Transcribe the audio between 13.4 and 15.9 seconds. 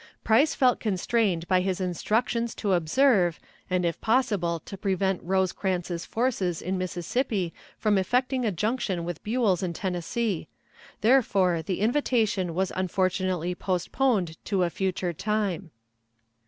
postponed to a future time.